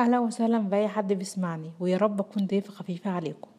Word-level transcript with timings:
أهلا 0.00 0.18
وسهلا 0.18 0.58
بأي 0.58 0.88
حد 0.88 1.12
بيسمعني 1.12 1.72
ويا 1.80 1.96
رب 1.96 2.20
أكون 2.20 2.46
ضيفة 2.46 2.72
خفيفة 2.72 3.10
عليكم. 3.10 3.50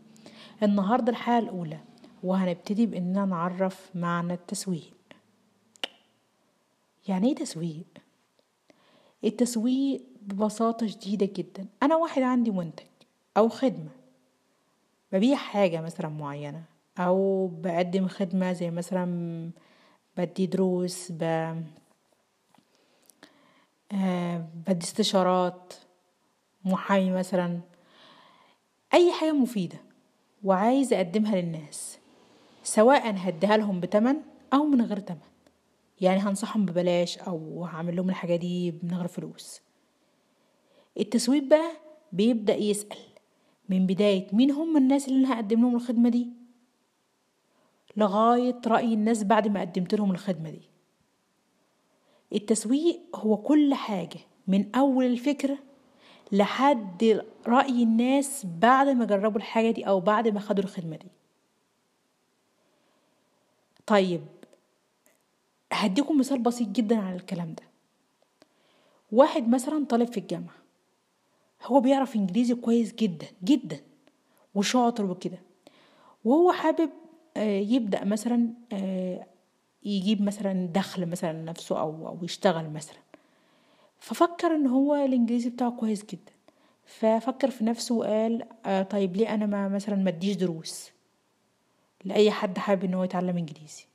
النهاردة 0.64 1.12
الحلقة 1.12 1.40
الأولى 1.40 1.80
وهنبتدي 2.24 2.86
بإننا 2.86 3.26
نعرف 3.26 3.90
معنى 3.96 4.34
التسويق. 4.34 4.94
يعني 7.08 7.28
إيه 7.28 7.36
تسويق؟ 7.36 7.86
التسويق 9.24 10.02
ببساطة 10.22 10.88
شديدة 10.88 11.30
جدا. 11.36 11.66
أنا 11.84 11.96
واحد 11.96 12.22
عندي 12.22 12.52
منتج 12.52 12.86
أو 13.38 13.50
خدمة. 13.50 13.92
ببيع 15.12 15.36
حاجة 15.36 15.82
مثلا 15.82 16.10
معينة 16.10 16.64
أو 16.98 17.48
بقدم 17.48 18.08
خدمة 18.08 18.54
زي 18.54 18.72
مثلا 18.72 19.50
بدي 20.18 20.46
دروس 20.46 21.12
ب... 21.12 21.24
آه، 23.94 24.48
بدي 24.68 24.86
استشارات. 24.86 25.74
محامي 26.66 27.12
مثلا 27.12 27.60
أي 28.94 29.12
حاجة 29.12 29.32
مفيدة 29.32 29.78
وعايزة 30.44 30.96
أقدمها 30.98 31.42
للناس 31.42 31.98
سواء 32.64 33.14
هديها 33.18 33.58
لهم 33.58 33.80
بتمن 33.80 34.16
أو 34.54 34.64
من 34.64 34.82
غير 34.82 35.00
تمن. 35.00 35.18
يعني 36.02 36.20
هنصحهم 36.20 36.66
ببلاش 36.66 37.18
أو 37.18 37.66
هعمل 37.66 37.96
لهم 37.96 38.10
الحاجة 38.10 38.36
دي 38.36 38.72
من 38.84 38.94
غير 38.94 39.08
فلوس. 39.08 39.62
التسويق 41.00 41.44
بقى 41.44 41.72
بيبدأ 42.12 42.56
يسأل 42.56 42.98
من 43.70 43.86
بداية 43.88 44.28
مين 44.34 44.52
هم 44.52 44.78
الناس 44.78 45.08
اللي 45.08 45.28
أنا 45.28 45.36
هقدم 45.36 45.62
لهم 45.62 45.76
الخدمة 45.76 46.10
دي؟ 46.10 46.28
لغاية 47.98 48.62
رأي 48.68 48.94
الناس 48.94 49.24
بعد 49.24 49.48
ما 49.48 49.62
قدمت 49.62 49.96
لهم 49.96 50.12
الخدمة 50.12 50.50
دي. 50.50 50.62
التسويق 52.34 53.00
هو 53.16 53.38
كل 53.38 53.74
حاجة 53.74 54.20
من 54.48 54.76
أول 54.76 55.06
الفكرة 55.06 55.58
لحد 56.32 57.24
رأي 57.48 57.84
الناس 57.84 58.46
بعد 58.60 58.88
ما 58.88 59.06
جربوا 59.06 59.38
الحاجة 59.38 59.72
دي 59.72 59.88
أو 59.88 60.00
بعد 60.00 60.28
ما 60.28 60.40
خدوا 60.40 60.64
الخدمة 60.64 60.96
دي. 60.96 61.08
طيب 63.86 64.22
هديكم 65.72 66.20
مثال 66.20 66.40
بسيط 66.40 66.68
جدا 66.68 66.98
على 66.98 67.16
الكلام 67.16 67.54
ده. 67.54 67.64
واحد 69.12 69.48
مثلا 69.48 69.86
طالب 69.86 70.12
في 70.12 70.20
الجامعة 70.20 70.56
هو 71.64 71.80
بيعرف 71.80 72.16
إنجليزي 72.16 72.56
كويس 72.56 72.94
جدا 72.94 73.28
جدا 73.44 73.80
وشاطر 74.56 75.06
وكده. 75.06 75.38
وهو 76.26 76.52
حابب 76.52 76.90
يبدأ 77.38 78.04
مثلا 78.04 78.50
يجيب 79.84 80.22
مثلا 80.22 80.68
دخل 80.68 81.06
مثلا 81.06 81.34
لنفسه 81.34 81.80
أو 81.80 82.08
أو 82.08 82.18
يشتغل 82.24 82.70
مثلا. 82.70 83.00
ففكر 84.02 84.56
إن 84.56 84.68
هو 84.68 84.96
الإنجليزي 84.96 85.50
بتاعه 85.50 85.72
كويس 85.72 86.06
جدا. 86.06 86.32
ففكر 86.86 87.52
في 87.52 87.64
نفسه 87.64 87.96
وقال 87.96 88.44
آه 88.66 88.84
طيب 88.84 89.16
ليه 89.18 89.34
أنا 89.34 89.46
ما 89.46 89.68
مثلا 89.68 89.96
ما 89.96 90.10
اديش 90.10 90.36
دروس 90.36 90.92
لأي 92.06 92.32
حد 92.32 92.58
حابب 92.58 92.84
إن 92.84 92.94
هو 92.94 93.04
يتعلم 93.04 93.38
إنجليزي؟ 93.38 93.86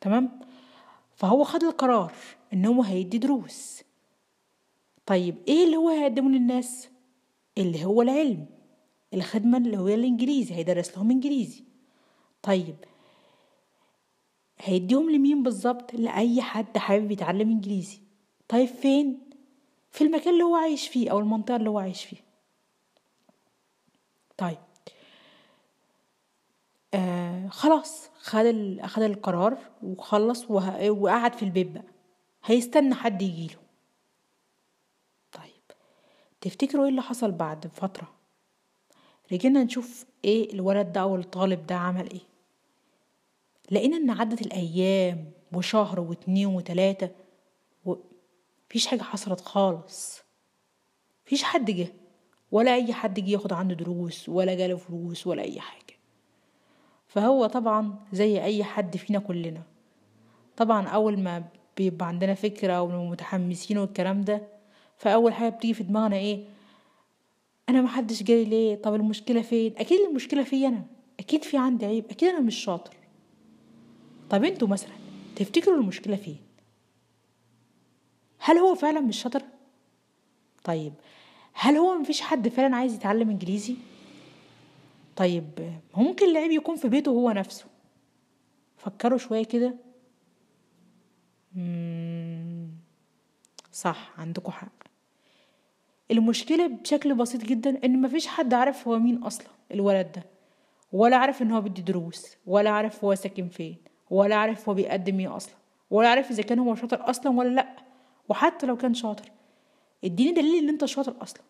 تمام؟ 0.00 0.40
فهو 1.14 1.44
خد 1.44 1.64
القرار 1.64 2.12
إن 2.52 2.66
هو 2.66 2.82
هيدي 2.82 3.18
دروس. 3.18 3.82
طيب 5.06 5.36
إيه 5.48 5.64
اللي 5.64 5.76
هو 5.76 5.88
هيقدمه 5.88 6.30
للناس؟ 6.30 6.88
اللي 7.58 7.84
هو 7.84 8.02
العلم. 8.02 8.46
الخدمة 9.14 9.58
اللي 9.58 9.78
هو 9.78 9.88
الإنجليزي 9.88 10.54
هيدرس 10.54 10.96
لهم 10.96 11.10
إنجليزي. 11.10 11.64
طيب 12.42 12.76
هيديهم 14.58 15.10
لمين 15.10 15.42
بالظبط؟ 15.42 15.94
لأي 15.94 16.42
حد 16.42 16.78
حابب 16.78 17.10
يتعلم 17.10 17.50
إنجليزي. 17.50 18.09
طيب 18.50 18.68
فين؟ 18.68 19.20
في 19.90 20.04
المكان 20.04 20.32
اللي 20.32 20.44
هو 20.44 20.56
عايش 20.56 20.88
فيه 20.88 21.10
أو 21.10 21.18
المنطقة 21.18 21.56
اللي 21.56 21.70
هو 21.70 21.78
عايش 21.78 22.04
فيها 22.04 22.22
طيب. 24.36 24.58
آه 26.94 27.48
خلاص. 27.48 28.10
خد 28.20 28.44
ال... 28.44 28.88
خد 28.88 29.02
القرار 29.02 29.58
وخلص 29.82 30.50
وه... 30.50 30.90
وقعد 30.90 31.34
في 31.34 31.42
البيت 31.44 31.70
بقى. 31.70 31.84
هيستنى 32.44 32.94
حد 32.94 33.22
يجيله 33.22 33.58
طيب. 35.32 35.76
تفتكروا 36.40 36.84
إيه 36.84 36.90
اللي 36.90 37.02
حصل 37.02 37.30
بعد 37.32 37.66
فترة؟ 37.66 38.12
رجعنا 39.32 39.64
نشوف 39.64 40.04
إيه 40.24 40.52
الولد 40.54 40.92
ده 40.92 41.00
أو 41.00 41.16
الطالب 41.16 41.66
ده 41.66 41.74
عمل 41.74 42.10
إيه. 42.10 42.20
لقينا 43.70 43.96
إن 43.96 44.10
عدت 44.10 44.42
الأيام 44.42 45.30
وشهر 45.52 46.00
واتنين 46.00 46.46
وتلاتة. 46.46 47.06
و... 47.06 47.29
مفيش 48.70 48.86
حاجة 48.86 49.02
حصلت 49.02 49.40
خالص. 49.40 50.20
مفيش 51.26 51.42
حد 51.42 51.70
جه 51.70 51.88
ولا 52.52 52.74
أي 52.74 52.92
حد 52.92 53.20
جه 53.20 53.30
ياخد 53.30 53.52
عنده 53.52 53.74
دروس 53.74 54.28
ولا 54.28 54.54
جاله 54.54 54.76
فلوس 54.76 55.26
ولا 55.26 55.42
أي 55.42 55.60
حاجة. 55.60 55.94
فهو 57.08 57.46
طبعا 57.46 57.94
زي 58.12 58.42
أي 58.44 58.64
حد 58.64 58.96
فينا 58.96 59.18
كلنا. 59.18 59.62
طبعا 60.56 60.88
أول 60.88 61.20
ما 61.20 61.44
بيبقى 61.76 62.08
عندنا 62.08 62.34
فكرة 62.34 62.82
ومتحمسين 62.82 63.78
والكلام 63.78 64.20
ده 64.22 64.42
فأول 64.96 65.32
حاجة 65.32 65.48
بتيجي 65.48 65.74
في 65.74 65.82
دماغنا 65.82 66.16
إيه؟ 66.16 66.44
أنا 67.68 67.82
محدش 67.82 68.22
جالي 68.22 68.44
ليه؟ 68.44 68.74
طب 68.76 68.94
المشكلة 68.94 69.42
فين؟ 69.42 69.74
أكيد 69.78 70.00
المشكلة 70.00 70.42
فيا 70.42 70.68
أنا. 70.68 70.84
أكيد 71.20 71.44
في 71.44 71.56
عندي 71.58 71.86
عيب. 71.86 72.04
أكيد 72.10 72.28
أنا 72.28 72.40
مش 72.40 72.54
شاطر. 72.56 72.96
طب 74.30 74.44
أنتوا 74.44 74.68
مثلا 74.68 74.92
تفتكروا 75.36 75.76
المشكلة 75.76 76.16
فين؟ 76.16 76.38
هل 78.40 78.58
هو 78.58 78.74
فعلا 78.74 79.00
مش 79.00 79.22
شاطر؟ 79.22 79.42
طيب 80.64 80.92
هل 81.52 81.76
هو 81.76 81.98
مفيش 81.98 82.20
حد 82.20 82.48
فعلا 82.48 82.76
عايز 82.76 82.94
يتعلم 82.94 83.30
إنجليزي؟ 83.30 83.76
طيب 85.16 85.72
ممكن 85.96 86.30
العيب 86.30 86.50
يكون 86.50 86.76
في 86.76 86.88
بيته 86.88 87.10
هو 87.10 87.30
نفسه. 87.30 87.64
فكروا 88.76 89.18
شوية 89.18 89.44
كده. 89.44 89.74
صح 93.72 94.12
عندكم 94.18 94.52
حق. 94.52 94.72
المشكلة 96.10 96.66
بشكل 96.66 97.14
بسيط 97.14 97.44
جدا 97.44 97.84
إن 97.84 98.00
مفيش 98.02 98.26
حد 98.26 98.54
عارف 98.54 98.88
هو 98.88 98.98
مين 98.98 99.22
أصلا 99.22 99.48
الولد 99.72 100.12
ده. 100.12 100.24
ولا 100.92 101.16
عارف 101.16 101.42
إن 101.42 101.50
هو 101.50 101.60
بيدي 101.60 101.82
دروس 101.82 102.36
ولا 102.46 102.70
عارف 102.70 103.04
هو 103.04 103.14
ساكن 103.14 103.48
فين 103.48 103.76
ولا 104.10 104.36
عارف 104.36 104.68
هو 104.68 104.74
بيقدم 104.74 105.20
إيه 105.20 105.36
أصلا 105.36 105.54
ولا 105.90 106.08
عارف 106.08 106.30
إذا 106.30 106.42
كان 106.42 106.58
هو 106.58 106.74
شاطر 106.74 107.10
أصلا 107.10 107.38
ولا 107.38 107.48
لأ. 107.48 107.89
وحتى 108.30 108.66
لو 108.66 108.76
كان 108.76 108.94
شاطر. 108.94 109.30
اديني 110.04 110.32
دليل 110.32 110.62
ان 110.62 110.68
انت 110.68 110.84
شاطر 110.84 111.22
أصلا. 111.22 111.42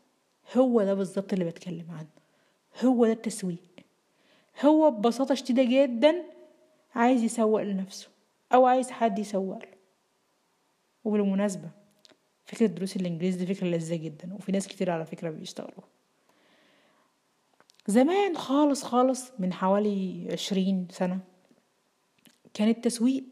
هو 0.56 0.82
ده 0.82 0.94
بالظبط 0.94 1.32
اللي 1.32 1.44
بتكلم 1.44 1.86
عنه. 1.90 2.08
هو 2.84 3.06
ده 3.06 3.12
التسويق. 3.12 3.58
هو 4.64 4.90
ببساطة 4.90 5.34
شديدة 5.34 5.62
جدا 5.62 6.24
عايز 6.94 7.22
يسوق 7.22 7.62
لنفسه 7.62 8.08
أو 8.54 8.66
عايز 8.66 8.90
حد 8.90 9.18
يسوق 9.18 9.58
له. 9.58 9.80
وبالمناسبة 11.04 11.70
فكرة 12.44 12.66
دروس 12.66 12.96
الانجليزي 12.96 13.44
دي 13.44 13.54
فكرة 13.54 13.66
لذيذة 13.66 14.02
جدا 14.04 14.34
وفي 14.34 14.52
ناس 14.52 14.68
كتير 14.68 14.90
على 14.90 15.06
فكرة 15.06 15.30
بيشتغلوا 15.30 15.84
زمان 17.86 18.36
خالص 18.36 18.82
خالص 18.82 19.32
من 19.38 19.52
حوالي 19.52 20.28
عشرين 20.32 20.88
سنة 20.90 21.18
كان 22.54 22.68
التسويق 22.68 23.24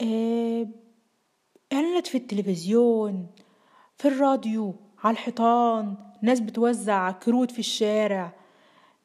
آه 0.00 0.66
إعلانات 1.98 2.06
في 2.12 2.18
التلفزيون 2.18 3.26
في 3.96 4.08
الراديو 4.08 4.74
على 5.04 5.12
الحيطان 5.12 5.94
ناس 6.22 6.40
بتوزع 6.40 7.10
كروت 7.10 7.50
في 7.50 7.58
الشارع. 7.58 8.32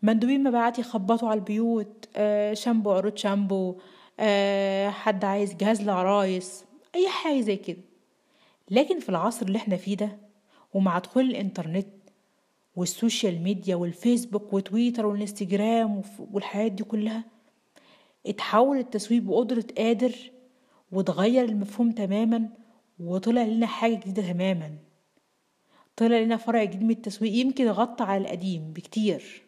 مندوبين 0.03 0.43
مبيعات 0.43 0.79
يخبطوا 0.79 1.29
على 1.29 1.39
البيوت 1.39 2.09
آه 2.15 2.53
شامبو 2.53 2.91
عروض 2.91 3.17
شامبو 3.17 3.75
آه 4.19 4.89
حد 4.89 5.25
عايز 5.25 5.53
جهاز 5.55 5.81
لعرايس 5.81 6.65
أي 6.95 7.09
حاجة 7.09 7.41
زي 7.41 7.55
كده. 7.55 7.81
لكن 8.71 8.99
في 8.99 9.09
العصر 9.09 9.45
اللي 9.45 9.57
إحنا 9.57 9.75
فيه 9.77 9.95
ده 9.97 10.17
ومع 10.73 10.99
دخول 10.99 11.23
الإنترنت 11.23 11.87
وال 12.75 12.92
social 12.92 13.41
media 13.43 13.75
والفيسبوك 13.75 14.53
وتويتر 14.53 15.05
والإنستجرام 15.05 16.01
والحاجات 16.33 16.71
دي 16.71 16.83
كلها 16.83 17.23
اتحول 18.27 18.77
التسويق 18.77 19.21
بقدرة 19.21 19.65
قادر 19.77 20.11
وتغير 20.91 21.45
المفهوم 21.45 21.91
تماما. 21.91 22.49
وطلع 22.99 23.43
لنا 23.43 23.67
حاجة 23.67 23.95
جديدة 23.95 24.31
تماما. 24.31 24.77
طلع 25.95 26.17
لنا 26.17 26.37
فرع 26.37 26.63
جديد 26.63 26.83
من 26.83 26.91
التسويق 26.91 27.33
يمكن 27.33 27.67
غطى 27.69 28.03
على 28.03 28.21
القديم 28.21 28.73
بكتير. 28.73 29.41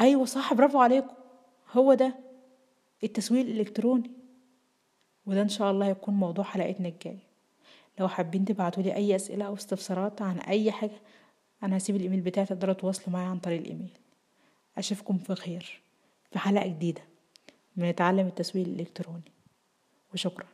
أيوة 0.00 0.24
صح 0.24 0.54
برافو 0.54 0.78
عليكم. 0.78 1.14
هو 1.72 1.94
ده 1.94 2.14
التسويق 3.04 3.46
الإلكتروني. 3.46 4.10
وده 5.26 5.42
إن 5.42 5.48
شاء 5.48 5.70
الله 5.70 5.86
هيكون 5.86 6.14
موضوع 6.14 6.44
حلقتنا 6.44 6.88
الجاية. 6.88 7.32
لو 8.00 8.08
حابين 8.08 8.44
تبعتولي 8.44 8.94
أي 8.94 9.16
أسئلة 9.16 9.44
أو 9.44 9.54
استفسارات 9.54 10.22
عن 10.22 10.38
أي 10.38 10.72
حاجة 10.72 11.00
أنا 11.62 11.76
هسيب 11.76 11.96
الإيميل 11.96 12.20
بتاعي 12.20 12.46
تقدروا 12.46 12.74
تواصلوا 12.74 13.10
معايا 13.10 13.28
عن 13.28 13.38
طريق 13.38 13.60
الإيميل. 13.60 13.90
أشوفكم 14.78 15.18
في 15.18 15.34
خير 15.34 15.80
في 16.30 16.38
حلقة 16.38 16.66
جديدة. 16.66 17.02
من 17.76 17.88
نتعلم 17.88 18.26
التسويق 18.26 18.66
الإلكتروني. 18.66 19.32
وشكرا. 20.14 20.46